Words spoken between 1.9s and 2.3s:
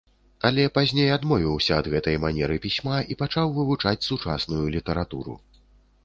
гэтай